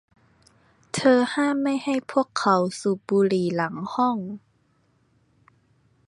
[0.93, 4.17] เธอห้ามไม่ให้พวกเขาสูบบุหรี่หลังห้อง